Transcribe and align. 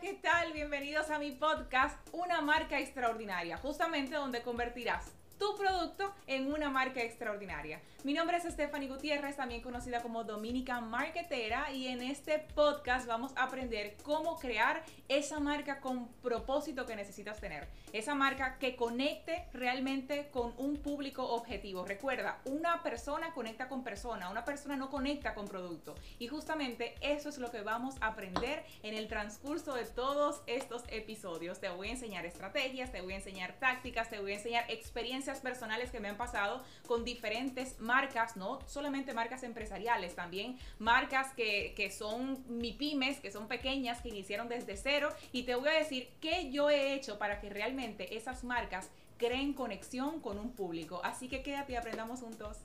¿qué 0.00 0.14
tal? 0.14 0.54
Bienvenidos 0.54 1.10
a 1.10 1.18
mi 1.18 1.30
podcast 1.32 1.94
Una 2.12 2.40
marca 2.40 2.78
extraordinaria, 2.78 3.58
justamente 3.58 4.14
donde 4.14 4.40
convertirás 4.40 5.12
tu 5.38 5.54
producto 5.58 6.14
en 6.30 6.52
una 6.52 6.70
marca 6.70 7.02
extraordinaria. 7.02 7.80
Mi 8.04 8.14
nombre 8.14 8.36
es 8.36 8.44
Stephanie 8.44 8.88
Gutiérrez, 8.88 9.36
también 9.36 9.60
conocida 9.62 10.00
como 10.00 10.22
Dominica 10.22 10.80
Marketera, 10.80 11.72
y 11.72 11.88
en 11.88 12.02
este 12.02 12.38
podcast 12.54 13.06
vamos 13.06 13.32
a 13.36 13.42
aprender 13.42 13.96
cómo 14.04 14.38
crear 14.38 14.84
esa 15.08 15.40
marca 15.40 15.80
con 15.80 16.06
propósito 16.22 16.86
que 16.86 16.94
necesitas 16.94 17.40
tener. 17.40 17.66
Esa 17.92 18.14
marca 18.14 18.58
que 18.58 18.76
conecte 18.76 19.44
realmente 19.52 20.28
con 20.30 20.54
un 20.56 20.76
público 20.76 21.26
objetivo. 21.26 21.84
Recuerda, 21.84 22.38
una 22.44 22.80
persona 22.84 23.34
conecta 23.34 23.68
con 23.68 23.82
persona, 23.82 24.30
una 24.30 24.44
persona 24.44 24.76
no 24.76 24.88
conecta 24.88 25.34
con 25.34 25.48
producto. 25.48 25.96
Y 26.20 26.28
justamente 26.28 26.94
eso 27.00 27.28
es 27.28 27.38
lo 27.38 27.50
que 27.50 27.62
vamos 27.62 27.96
a 28.00 28.06
aprender 28.06 28.64
en 28.84 28.94
el 28.94 29.08
transcurso 29.08 29.74
de 29.74 29.84
todos 29.84 30.42
estos 30.46 30.84
episodios. 30.90 31.58
Te 31.58 31.70
voy 31.70 31.88
a 31.88 31.92
enseñar 31.92 32.24
estrategias, 32.24 32.92
te 32.92 33.00
voy 33.00 33.14
a 33.14 33.16
enseñar 33.16 33.54
tácticas, 33.54 34.08
te 34.08 34.20
voy 34.20 34.30
a 34.30 34.36
enseñar 34.36 34.64
experiencias 34.70 35.40
personales 35.40 35.90
que 35.90 35.98
me 35.98 36.08
han 36.08 36.19
pasado 36.20 36.62
con 36.86 37.04
diferentes 37.04 37.80
marcas, 37.80 38.36
no 38.36 38.60
solamente 38.66 39.14
marcas 39.14 39.42
empresariales, 39.42 40.14
también 40.14 40.58
marcas 40.78 41.32
que, 41.34 41.72
que 41.74 41.90
son 41.90 42.44
pymes, 42.78 43.18
que 43.20 43.32
son 43.32 43.48
pequeñas, 43.48 44.00
que 44.02 44.10
iniciaron 44.10 44.48
desde 44.48 44.76
cero. 44.76 45.08
Y 45.32 45.42
te 45.44 45.54
voy 45.54 45.70
a 45.70 45.72
decir 45.72 46.08
qué 46.20 46.52
yo 46.52 46.70
he 46.70 46.94
hecho 46.94 47.18
para 47.18 47.40
que 47.40 47.48
realmente 47.48 48.16
esas 48.16 48.44
marcas 48.44 48.90
creen 49.16 49.54
conexión 49.54 50.20
con 50.20 50.38
un 50.38 50.52
público. 50.52 51.00
Así 51.02 51.28
que 51.28 51.42
quédate 51.42 51.72
y 51.72 51.76
aprendamos 51.76 52.20
juntos. 52.20 52.58